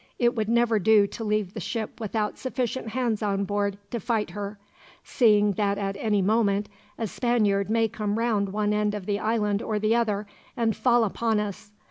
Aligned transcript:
It 0.17 0.33
would 0.33 0.49
never 0.49 0.79
do 0.79 1.05
to 1.05 1.23
leave 1.23 1.53
the 1.53 1.59
ship 1.59 1.99
without 1.99 2.35
sufficient 2.39 2.87
hands 2.87 3.21
on 3.21 3.43
board 3.43 3.77
to 3.91 3.99
fight 3.99 4.31
her, 4.31 4.57
seeing 5.03 5.51
that 5.51 5.77
at 5.77 5.95
any 5.99 6.23
moment 6.23 6.69
a 6.97 7.05
Spaniard 7.05 7.69
may 7.69 7.87
come 7.87 8.17
round 8.17 8.49
one 8.49 8.73
end 8.73 8.95
of 8.95 9.05
the 9.05 9.19
island 9.19 9.61
or 9.61 9.77
the 9.77 9.95
other, 9.95 10.25
and 10.57 10.75
fall 10.75 11.03
upon 11.03 11.39
us. 11.39 11.71